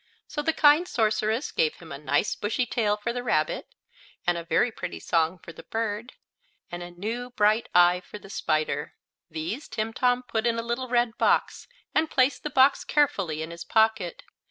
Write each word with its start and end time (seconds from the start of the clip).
So 0.27 0.41
the 0.41 0.51
kind 0.51 0.87
sorceress 0.87 1.51
gave 1.51 1.75
him 1.75 1.91
a 1.91 1.97
nice, 1.99 2.33
bushy 2.33 2.65
tail 2.65 2.97
for 2.97 3.13
the 3.13 3.21
rabbit, 3.21 3.67
and 4.25 4.35
a 4.35 4.43
very 4.43 4.71
pretty 4.71 4.99
song 4.99 5.37
for 5.37 5.53
the 5.53 5.61
bird, 5.61 6.13
and 6.71 6.81
a 6.81 6.89
new, 6.89 7.29
bright 7.29 7.69
eye 7.75 7.99
for 7.99 8.17
the 8.17 8.27
spider. 8.31 8.95
These 9.29 9.67
Timtom 9.69 10.23
put 10.27 10.47
in 10.47 10.57
a 10.57 10.63
little 10.63 10.87
red 10.87 11.19
box 11.19 11.67
and 11.93 12.09
placed 12.09 12.41
the 12.41 12.49
box 12.49 12.83
carefully 12.83 13.43
in 13.43 13.51
his 13.51 13.63
pocket. 13.63 14.23